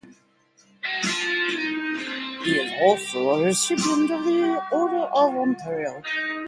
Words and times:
He 2.43 2.59
is 2.59 2.73
also 2.81 3.29
a 3.39 3.43
recipient 3.43 4.09
of 4.09 4.23
the 4.25 4.63
Order 4.71 4.97
of 5.13 5.35
Ontario. 5.35 6.01